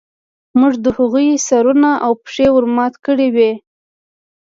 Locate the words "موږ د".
0.59-0.87